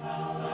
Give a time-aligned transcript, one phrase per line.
[0.00, 0.53] Salvation.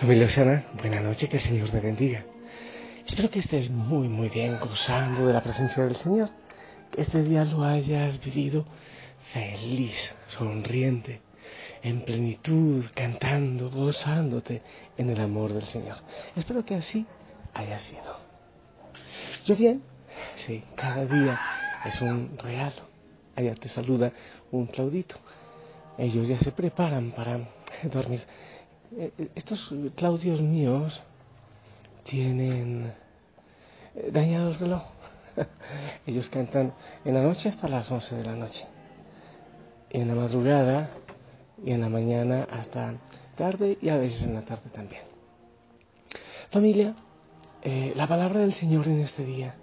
[0.00, 2.24] Familia Osana, buena noche, que el Señor te bendiga.
[3.06, 6.30] Espero que estés muy, muy bien gozando de la presencia del Señor.
[6.90, 8.64] Que este día lo hayas vivido
[9.34, 9.94] feliz,
[10.28, 11.20] sonriente,
[11.82, 14.62] en plenitud, cantando, gozándote
[14.96, 15.96] en el amor del Señor.
[16.34, 17.04] Espero que así
[17.52, 18.20] haya sido.
[19.44, 19.82] Yo bien,
[20.36, 21.38] sí, cada día
[21.84, 22.88] es un regalo.
[23.36, 24.14] Allá te saluda
[24.50, 25.16] un Claudito.
[25.98, 27.38] Ellos ya se preparan para
[27.82, 28.22] dormir.
[28.96, 31.00] Eh, eh, estos Claudios míos
[32.04, 32.92] tienen
[33.94, 34.82] eh, dañado el reloj.
[36.06, 36.74] Ellos cantan
[37.04, 38.66] en la noche hasta las 11 de la noche,
[39.90, 40.90] en la madrugada
[41.64, 42.94] y en la mañana hasta
[43.36, 45.02] tarde y a veces en la tarde también.
[46.50, 46.96] Familia,
[47.94, 49.54] la palabra del Señor en este día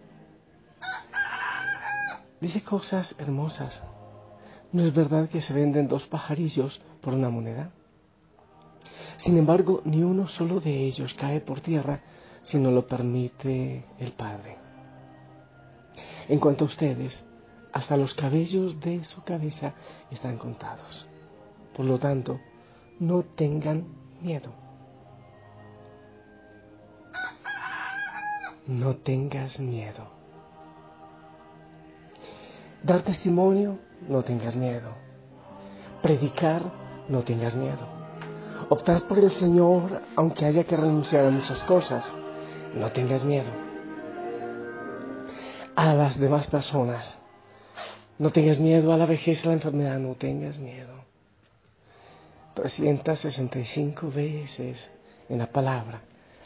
[2.40, 3.84] dice cosas hermosas.
[4.72, 7.72] ¿No es verdad que se venden dos pajarillos por una moneda?
[9.18, 12.02] Sin embargo, ni uno solo de ellos cae por tierra
[12.44, 14.58] si no lo permite el Padre.
[16.30, 17.28] En cuanto a ustedes,
[17.74, 19.74] hasta los cabellos de su cabeza
[20.12, 21.08] están contados.
[21.76, 22.40] Por lo tanto,
[23.00, 23.88] no tengan
[24.22, 24.52] miedo.
[28.68, 30.10] No tengas miedo.
[32.84, 34.92] Dar testimonio, no tengas miedo.
[36.04, 36.72] Predicar,
[37.10, 37.97] no tengas miedo
[38.70, 42.16] optar por el Señor aunque haya que renunciar a muchas cosas.
[42.76, 43.50] No tengas miedo.
[45.76, 47.18] A las demás personas.
[48.18, 50.00] No tengas miedo a la vejez, a la enfermedad.
[50.00, 51.06] No tengas miedo.
[52.56, 54.92] 365 veces
[55.30, 56.02] en la palabra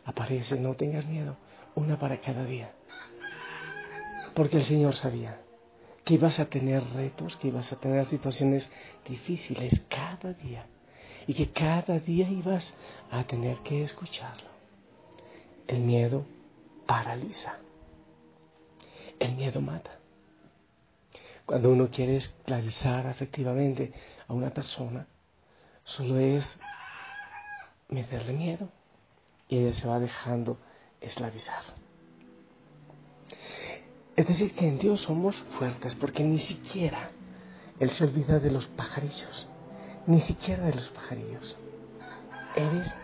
[0.06, 1.38] aparece no tengas miedo.
[1.76, 2.72] Una para cada día.
[4.34, 5.40] Porque el Señor sabía
[6.04, 8.70] que ibas a tener retos, que ibas a tener situaciones
[9.06, 10.66] difíciles cada día
[11.28, 12.74] y que cada día ibas
[13.12, 14.50] a tener que escucharlo.
[15.68, 16.26] El miedo
[16.86, 17.58] paraliza.
[19.20, 19.98] El miedo mata.
[21.46, 23.94] Cuando uno quiere esclavizar efectivamente
[24.28, 25.08] a una persona,
[25.84, 26.60] solo es
[27.90, 28.70] meterle miedo
[29.48, 30.58] y ella se va dejando
[31.02, 31.64] esclavizar.
[34.16, 37.12] Es decir, que en Dios somos fuertes porque ni siquiera
[37.80, 39.48] Él se olvida de los pajarillos
[40.08, 41.58] ni siquiera de los pajarillos.
[42.56, 42.96] Eres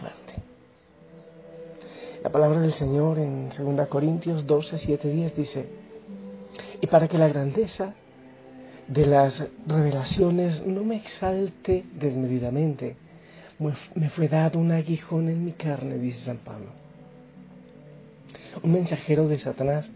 [0.00, 0.34] fuerte.
[2.22, 5.66] La palabra del Señor en 2 Corintios 12, 7, 10 dice,
[6.80, 7.94] y para que la grandeza
[8.88, 12.96] de las revelaciones no me exalte desmedidamente,
[13.94, 16.70] me fue dado un aguijón en mi carne, dice San Pablo.
[18.62, 19.88] Un mensajero de Satanás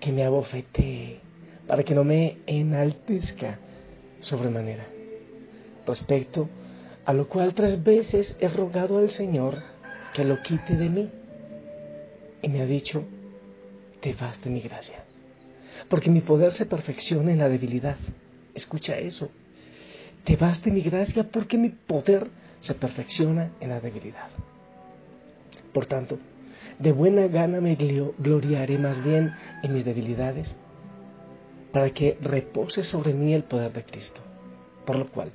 [0.00, 1.20] que me abofetee
[1.66, 3.58] para que no me enaltezca
[4.20, 4.99] sobremanera
[5.90, 6.48] respecto
[7.04, 9.58] a lo cual tres veces he rogado al Señor
[10.14, 11.10] que lo quite de mí.
[12.42, 13.04] Y me ha dicho,
[14.00, 15.04] te vas de mi gracia.
[15.88, 17.96] Porque mi poder se perfecciona en la debilidad.
[18.54, 19.30] Escucha eso.
[20.24, 22.28] Te vas de mi gracia porque mi poder
[22.60, 24.28] se perfecciona en la debilidad.
[25.72, 26.18] Por tanto,
[26.78, 30.54] de buena gana me gloriaré más bien en mis debilidades,
[31.72, 34.20] para que repose sobre mí el poder de Cristo.
[34.84, 35.30] Por lo cual,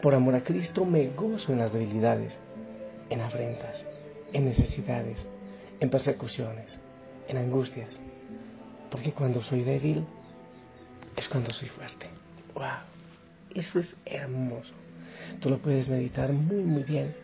[0.00, 2.38] por amor a Cristo me gozo en las debilidades,
[3.10, 3.84] en afrentas,
[4.32, 5.26] en necesidades,
[5.80, 6.78] en persecuciones,
[7.28, 8.00] en angustias,
[8.90, 10.04] porque cuando soy débil
[11.16, 12.06] es cuando soy fuerte.
[12.54, 12.64] ¡Wow!
[13.54, 14.72] Eso es hermoso.
[15.40, 17.14] Tú lo puedes meditar muy, muy bien.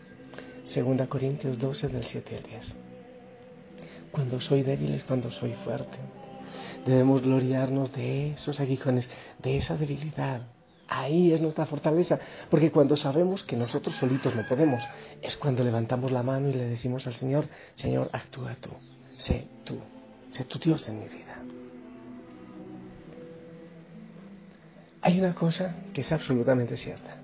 [0.65, 2.73] Segunda Corintios 12 del 7 al 10.
[4.11, 5.97] Cuando soy débil es cuando soy fuerte.
[6.85, 9.09] Debemos gloriarnos de esos aguijones,
[9.41, 10.41] de esa debilidad.
[10.87, 12.19] Ahí es nuestra fortaleza,
[12.49, 14.81] porque cuando sabemos que nosotros solitos no podemos,
[15.21, 18.69] es cuando levantamos la mano y le decimos al Señor, Señor, actúa tú,
[19.17, 19.79] sé tú,
[20.31, 21.37] sé tu Dios en mi vida.
[25.01, 27.17] Hay una cosa que es absolutamente cierta.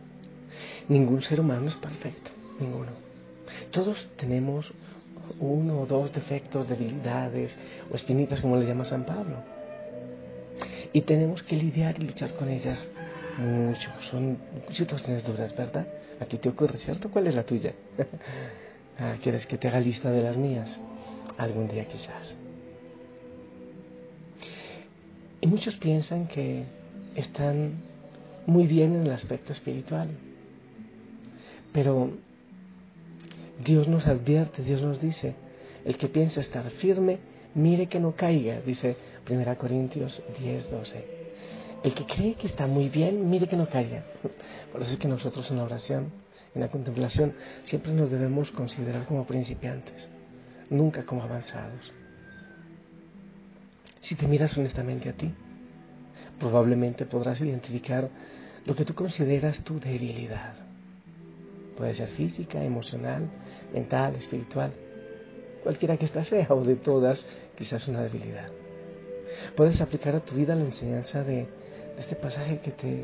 [0.89, 2.92] Ningún ser humano es perfecto, ninguno.
[3.71, 4.74] Todos tenemos
[5.39, 7.57] uno o dos defectos, debilidades
[7.92, 9.38] o espinitas, como le llama San Pablo.
[10.92, 12.88] Y tenemos que lidiar y luchar con ellas
[13.38, 13.90] mucho.
[14.10, 14.38] Son
[14.72, 15.88] situaciones duras, ¿verdad?
[16.20, 17.10] A ti te ocurre, ¿cierto?
[17.10, 17.74] ¿Cuál es la tuya?
[18.96, 20.80] Ah, ¿Quieres que te haga lista de las mías?
[21.40, 22.36] Algún día quizás.
[25.42, 26.64] Y muchos piensan que
[27.16, 27.82] están
[28.46, 30.10] muy bien en el aspecto espiritual.
[31.72, 32.12] Pero
[33.66, 35.34] Dios nos advierte, Dios nos dice,
[35.86, 37.18] el que piensa estar firme,
[37.56, 38.96] mire que no caiga, dice
[39.30, 41.23] 1 Corintios 10, 12.
[41.84, 44.04] El que cree que está muy bien, mire que no caiga.
[44.72, 46.12] Por eso es que nosotros en la oración,
[46.56, 47.34] en la contemplación,
[47.64, 50.08] siempre nos debemos considerar como principiantes,
[50.70, 51.92] nunca como avanzados.
[54.00, 55.34] Si te miras honestamente a ti,
[56.40, 58.10] probablemente podrás identificar
[58.66, 60.54] lo que tú consideras tu debilidad.
[61.76, 63.28] Puede ser física, emocional,
[63.74, 64.72] mental, espiritual,
[65.64, 67.26] cualquiera que ésta sea o de todas,
[67.58, 68.50] quizás una debilidad.
[69.56, 71.48] Puedes aplicar a tu vida la enseñanza de,
[72.00, 73.04] este pasaje que te,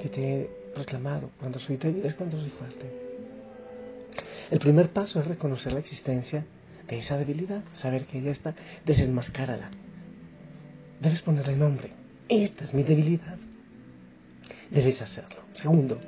[0.00, 1.30] que te he proclamado.
[1.38, 2.86] Cuando soy débil es cuando soy fuerte.
[4.50, 6.44] El primer paso es reconocer la existencia
[6.88, 9.70] de esa debilidad, saber que ella está, desenmascárala.
[11.00, 11.90] Debes ponerle nombre.
[12.28, 13.36] Esta es mi debilidad.
[14.70, 15.42] Debes hacerlo.
[15.54, 16.00] Segundo,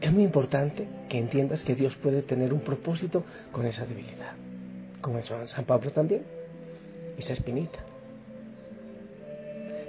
[0.00, 4.32] es muy importante que entiendas que Dios puede tener un propósito con esa debilidad.
[5.00, 6.22] Como eso San Pablo también,
[7.18, 7.78] esa espinita.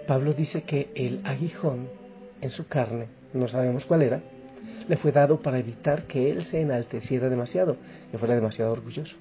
[0.06, 1.88] Pablo dice que el aguijón
[2.42, 4.22] en su carne, no sabemos cuál era,
[4.88, 7.78] le fue dado para evitar que él se enalteciera demasiado,
[8.12, 9.16] que fuera demasiado orgulloso.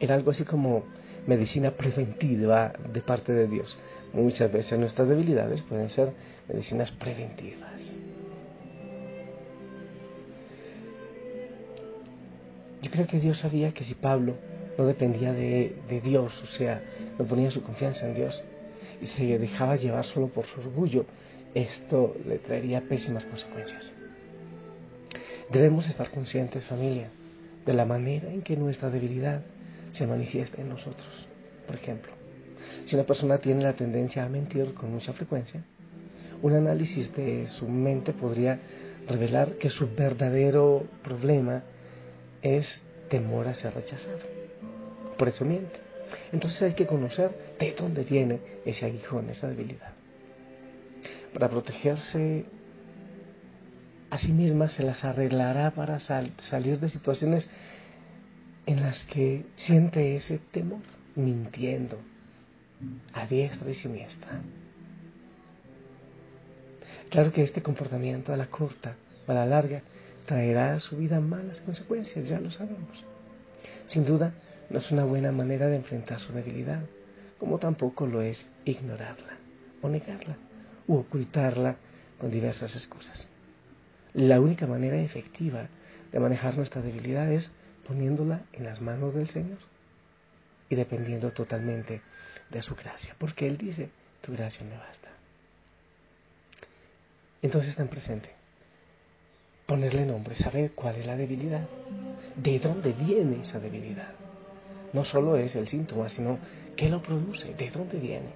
[0.00, 0.84] Era algo así como
[1.26, 3.78] medicina preventiva de parte de Dios.
[4.12, 6.12] Muchas veces nuestras debilidades pueden ser
[6.48, 7.80] medicinas preventivas.
[12.82, 14.34] Yo creo que Dios sabía que si Pablo
[14.76, 16.82] no dependía de, Dios, o sea,
[17.18, 18.44] no ponía su confianza en Dios
[19.06, 21.06] se dejaba llevar solo por su orgullo,
[21.54, 23.92] esto le traería pésimas consecuencias.
[25.50, 27.10] Debemos estar conscientes, familia,
[27.64, 29.42] de la manera en que nuestra debilidad
[29.92, 31.28] se manifiesta en nosotros.
[31.66, 32.12] Por ejemplo,
[32.86, 35.62] si una persona tiene la tendencia a mentir con mucha frecuencia,
[36.42, 38.58] un análisis de su mente podría
[39.08, 41.62] revelar que su verdadero problema
[42.42, 44.18] es temor a ser rechazado.
[45.16, 45.83] Por eso miente.
[46.32, 49.92] Entonces hay que conocer de dónde viene ese aguijón, esa debilidad.
[51.32, 52.44] Para protegerse
[54.10, 57.48] a sí misma se las arreglará para salir de situaciones
[58.66, 60.80] en las que siente ese temor,
[61.16, 61.98] mintiendo
[63.12, 64.40] a diestra y siniestra.
[67.10, 69.82] Claro que este comportamiento a la corta o a la larga
[70.26, 73.04] traerá a su vida malas consecuencias, ya lo sabemos.
[73.86, 74.32] Sin duda,
[74.70, 76.82] no es una buena manera de enfrentar su debilidad,
[77.38, 79.36] como tampoco lo es ignorarla
[79.82, 80.36] o negarla
[80.86, 81.76] u ocultarla
[82.18, 83.26] con diversas excusas.
[84.14, 85.68] La única manera efectiva
[86.12, 87.52] de manejar nuestra debilidad es
[87.86, 89.58] poniéndola en las manos del Señor
[90.68, 92.00] y dependiendo totalmente
[92.50, 93.90] de su gracia, porque Él dice,
[94.20, 95.08] tu gracia me basta.
[97.42, 98.30] Entonces están presente
[99.66, 101.66] ponerle nombre, saber cuál es la debilidad,
[102.36, 104.23] de dónde viene esa debilidad.
[104.94, 106.38] No solo es el síntoma, sino
[106.76, 108.30] qué lo produce, de dónde viene.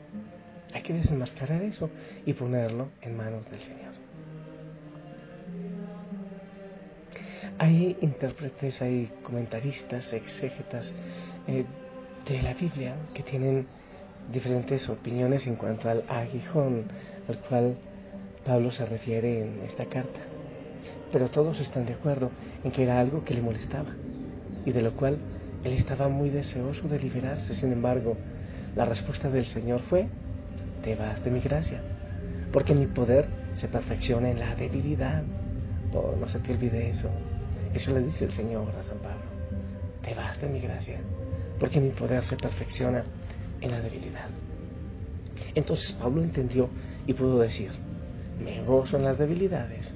[0.74, 1.88] Hay que desenmascarar eso
[2.26, 3.94] y ponerlo en manos del Señor.
[7.58, 10.92] Hay intérpretes, hay comentaristas, exégetas
[11.46, 11.64] eh,
[12.28, 13.66] de la Biblia que tienen
[14.32, 16.84] diferentes opiniones en cuanto al aguijón
[17.28, 17.76] al cual
[18.44, 20.20] Pablo se refiere en esta carta.
[21.10, 22.30] pero todos están de acuerdo
[22.62, 23.94] en que era algo que le molestaba
[24.64, 25.18] y de lo cual
[25.64, 27.54] él estaba muy deseoso de liberarse.
[27.54, 28.16] Sin embargo,
[28.76, 30.06] la respuesta del Señor fue,
[30.82, 31.80] te vas de mi gracia,
[32.52, 35.22] porque mi poder se perfecciona en la debilidad.
[35.92, 37.10] Oh, no se te olvide eso.
[37.74, 39.26] Eso le dice el Señor a San Pablo.
[40.02, 41.00] Te vas de mi gracia,
[41.58, 43.04] porque mi poder se perfecciona
[43.60, 44.28] en la debilidad.
[45.54, 46.68] Entonces Pablo entendió
[47.06, 47.70] y pudo decir,
[48.42, 49.92] me gozo en las debilidades,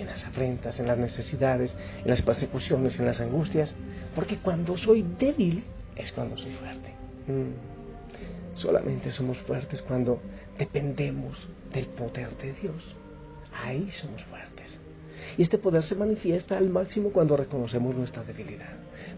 [0.00, 3.74] en las afrentas, en las necesidades, en las persecuciones, en las angustias,
[4.14, 5.64] porque cuando soy débil
[5.96, 6.94] es cuando soy fuerte.
[7.26, 8.54] Mm.
[8.54, 10.20] Solamente somos fuertes cuando
[10.58, 12.96] dependemos del poder de Dios.
[13.64, 14.78] Ahí somos fuertes.
[15.36, 18.72] Y este poder se manifiesta al máximo cuando reconocemos nuestra debilidad.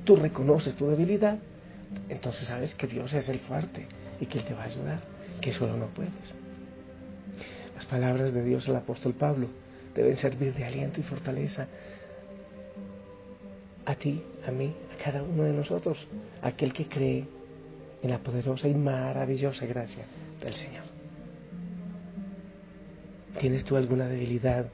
[0.04, 1.38] Tú reconoces tu debilidad,
[2.08, 3.86] entonces sabes que Dios es el fuerte
[4.20, 5.00] y que Él te va a ayudar,
[5.40, 6.12] que solo no puedes.
[7.74, 9.48] Las palabras de Dios al apóstol Pablo
[9.94, 11.66] deben servir de aliento y fortaleza
[13.84, 16.06] a ti, a mí, a cada uno de nosotros,
[16.40, 17.26] aquel que cree
[18.02, 20.04] en la poderosa y maravillosa gracia
[20.40, 20.84] del Señor.
[23.40, 24.66] ¿Tienes tú alguna debilidad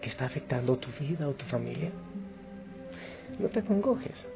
[0.00, 1.90] que está afectando tu vida o tu familia?
[3.38, 4.26] No te congojes,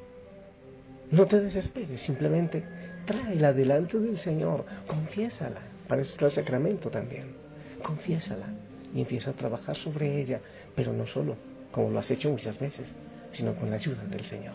[1.11, 2.63] no te desesperes, simplemente
[3.07, 7.35] tráela delante del Señor, confiésala, para eso el sacramento también,
[7.83, 8.47] confiésala
[8.95, 10.41] y empieza a trabajar sobre ella,
[10.75, 11.37] pero no solo,
[11.73, 12.87] como lo has hecho muchas veces,
[13.33, 14.55] sino con la ayuda del Señor.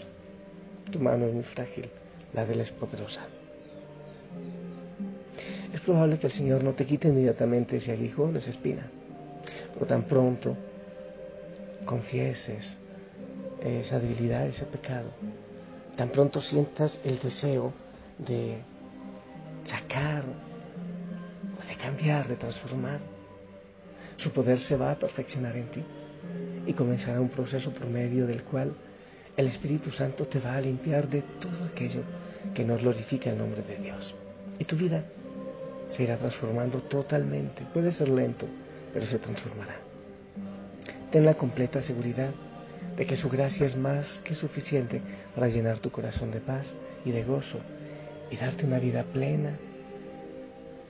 [0.90, 1.90] Tu mano es muy frágil,
[2.34, 3.28] la de él es poderosa.
[5.74, 8.90] Es probable que el Señor no te quite inmediatamente ese aguijón, esa espina,
[9.74, 10.56] pero tan pronto
[11.86, 12.78] confieses
[13.62, 15.10] esa debilidad, ese pecado,
[15.98, 17.74] tan pronto sientas el deseo
[18.18, 18.58] de
[19.66, 23.00] sacar, de cambiar, de transformar,
[24.20, 25.84] su poder se va a perfeccionar en ti
[26.68, 28.74] y comenzará un proceso por medio del cual
[29.38, 32.02] el Espíritu Santo te va a limpiar de todo aquello
[32.54, 34.14] que no glorifica el nombre de Dios.
[34.60, 35.06] Y tu vida
[35.96, 37.66] se irá transformando totalmente.
[37.74, 38.46] Puede ser lento,
[38.94, 39.78] pero se transformará.
[41.12, 42.32] Ten la completa seguridad
[42.98, 45.02] de que su gracia es más que suficiente
[45.34, 46.74] para llenar tu corazón de paz
[47.06, 47.60] y de gozo
[48.30, 49.58] y darte una vida plena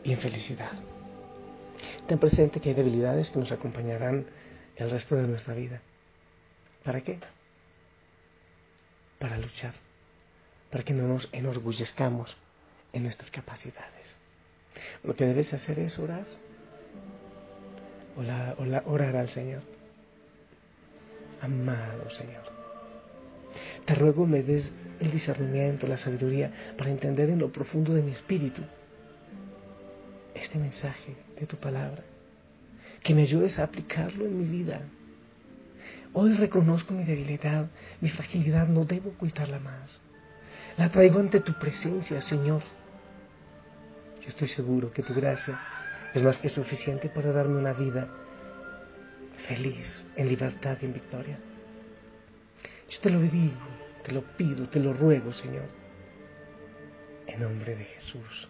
[0.04, 0.89] y en felicidad.
[2.08, 4.26] Ten presente que hay debilidades que nos acompañarán
[4.76, 5.82] el resto de nuestra vida.
[6.84, 7.20] ¿Para qué?
[9.20, 9.74] Para luchar,
[10.72, 12.36] para que no nos enorgullezcamos
[12.94, 14.08] en nuestras capacidades.
[15.04, 16.26] Lo que debes hacer es orar,
[18.86, 19.62] orar, al Señor.
[21.42, 22.44] Amado Señor,
[23.86, 28.12] te ruego me des el discernimiento, la sabiduría para entender en lo profundo de mi
[28.12, 28.62] espíritu
[30.50, 32.02] este mensaje de tu palabra
[33.04, 34.82] que me ayudes a aplicarlo en mi vida.
[36.12, 37.68] Hoy reconozco mi debilidad,
[38.02, 40.02] mi fragilidad, no debo ocultarla más.
[40.76, 42.64] La traigo ante tu presencia, Señor.
[44.22, 45.60] Yo estoy seguro que tu gracia
[46.16, 48.10] es más que suficiente para darme una vida
[49.48, 51.38] feliz, en libertad y en victoria.
[52.90, 53.68] Yo te lo digo,
[54.04, 55.70] te lo pido, te lo ruego, Señor.
[57.28, 58.50] En nombre de Jesús.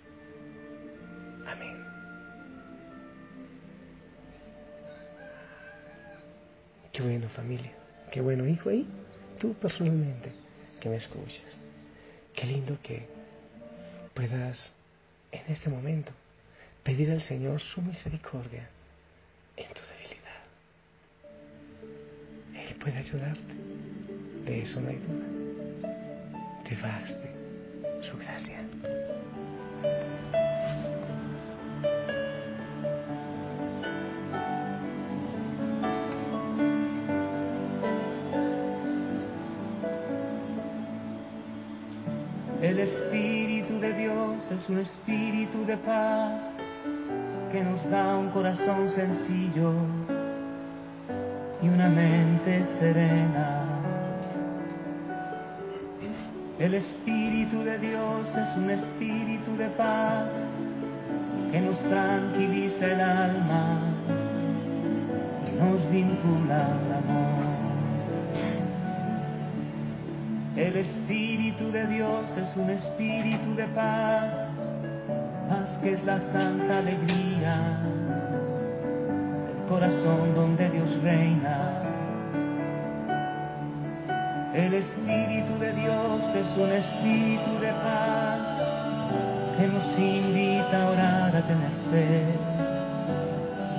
[7.00, 7.72] Qué bueno familia,
[8.12, 8.86] qué bueno hijo ahí,
[9.40, 10.34] tú personalmente
[10.82, 11.58] que me escuchas.
[12.36, 13.08] Qué lindo que
[14.14, 14.74] puedas
[15.32, 16.12] en este momento
[16.84, 18.68] pedir al Señor su misericordia
[19.56, 20.44] en tu debilidad.
[22.68, 23.54] Él puede ayudarte,
[24.44, 25.96] de eso no hay duda.
[26.68, 27.32] Te baste
[28.02, 28.60] su gracia.
[44.70, 46.32] Un espíritu de paz
[47.52, 49.74] que nos da un corazón sencillo
[51.64, 53.64] y una mente serena.
[56.60, 60.28] El Espíritu de Dios es un espíritu de paz
[61.52, 63.80] que nos tranquiliza el alma
[65.48, 67.50] y nos vincula al amor.
[70.56, 74.39] El Espíritu de Dios es un espíritu de paz,
[75.50, 77.80] paz que es la santa alegría
[79.48, 81.82] del corazón donde Dios reina.
[84.54, 88.40] El Espíritu de Dios es un espíritu de paz
[89.58, 92.24] que nos invita a orar, a tener fe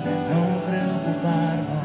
[0.03, 1.81] a no preocuparnos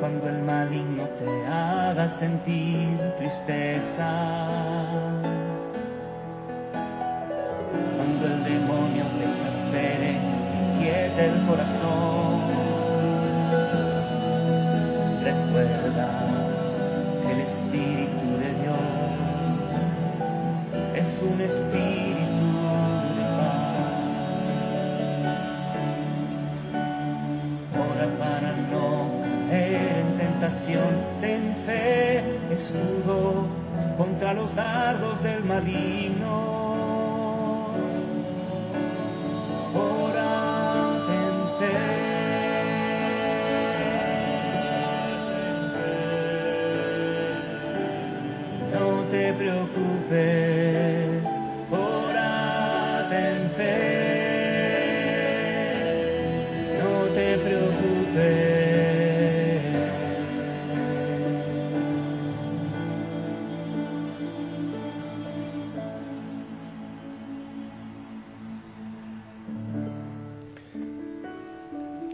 [0.00, 4.08] cuando el maligno te haga sentir tristeza,
[11.14, 12.40] inquiete el corazón.
[15.22, 16.08] Recuerda
[17.22, 18.78] que el Espíritu de Dios
[20.94, 22.46] es un espíritu
[23.16, 23.94] de paz.
[27.74, 28.86] Ora para no
[29.48, 33.46] caer en tentación, ten fe, escudo
[33.96, 36.63] contra los dardos del maligno.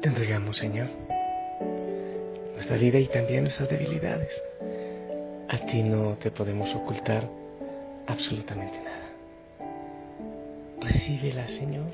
[0.00, 0.88] Te entregamos, Señor,
[2.54, 4.42] nuestra vida y también nuestras debilidades.
[5.46, 7.28] A ti no te podemos ocultar
[8.06, 9.10] absolutamente nada.
[10.80, 11.92] Recíbela, Señor,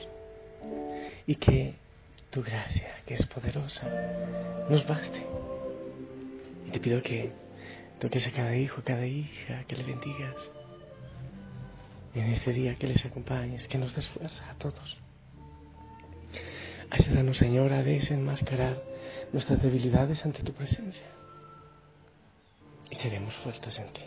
[1.26, 1.74] y que
[2.30, 3.88] tu gracia, que es poderosa,
[4.70, 5.26] nos baste.
[6.68, 7.32] Y te pido que
[7.98, 10.36] toques a cada hijo, a cada hija, que le bendigas.
[12.14, 14.96] Y en este día que les acompañes, que nos des fuerza a todos.
[16.90, 18.82] Ayúdanos, Señor, a desenmascarar
[19.32, 21.06] nuestras debilidades ante tu presencia.
[22.90, 24.02] Y seremos fuertes en ti.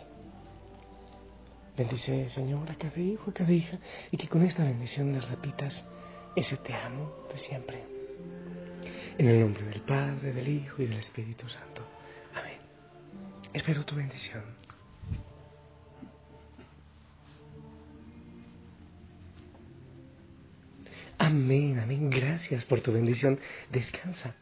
[1.76, 3.78] Bendice, Señor, a cada hijo, a cada hija,
[4.10, 5.84] y que con esta bendición les repitas
[6.36, 7.82] ese te amo de siempre.
[9.18, 11.82] En el nombre del Padre, del Hijo y del Espíritu Santo.
[12.34, 12.58] Amén.
[13.52, 14.42] Espero tu bendición.
[21.18, 21.69] Amén.
[22.10, 23.38] Gracias por tu bendición.
[23.70, 24.34] Descansa.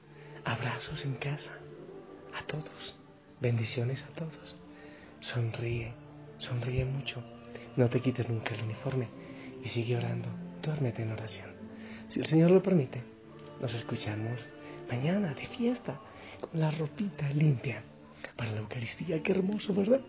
[0.42, 1.50] Abrazos en casa.
[2.35, 2.96] A todos.
[3.42, 4.57] Bendiciones a todos.
[5.20, 5.92] Sonríe,
[6.38, 7.22] sonríe mucho.
[7.76, 9.09] No te quites nunca el uniforme
[9.62, 10.31] y sigue orando.
[10.62, 11.50] Duérmete en oración.
[12.09, 13.02] Si el Señor lo permite,
[13.61, 14.40] nos escuchamos
[14.90, 16.00] mañana de fiesta
[16.40, 17.83] con la ropita limpia
[18.35, 19.22] para la Eucaristía.
[19.22, 20.00] Qué hermoso, ¿verdad?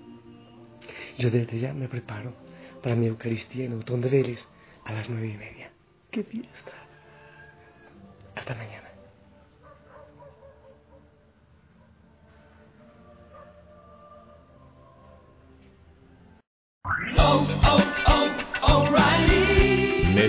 [1.18, 2.34] Yo desde ya me preparo
[2.82, 4.48] para mi Eucaristía en Autón de Vélez
[4.86, 5.74] a las nueve y media.
[6.10, 6.79] ¡Qué fiesta!
[8.50, 8.79] Hasta